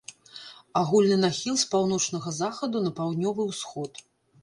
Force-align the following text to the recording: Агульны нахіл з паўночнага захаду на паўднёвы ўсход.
Агульны 0.81 1.17
нахіл 1.25 1.61
з 1.65 1.69
паўночнага 1.75 2.35
захаду 2.41 2.85
на 2.89 2.97
паўднёвы 3.01 3.51
ўсход. 3.55 4.07